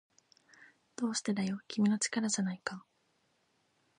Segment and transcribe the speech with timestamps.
[0.95, 2.83] どうしてだよ、君の力じゃないか